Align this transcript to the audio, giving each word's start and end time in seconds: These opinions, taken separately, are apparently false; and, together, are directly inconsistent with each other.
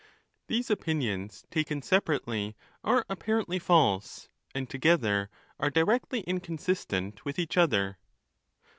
These 0.47 0.71
opinions, 0.71 1.45
taken 1.51 1.83
separately, 1.83 2.55
are 2.83 3.05
apparently 3.07 3.59
false; 3.59 4.29
and, 4.55 4.67
together, 4.67 5.29
are 5.59 5.69
directly 5.69 6.21
inconsistent 6.21 7.23
with 7.23 7.37
each 7.37 7.55
other. 7.55 7.99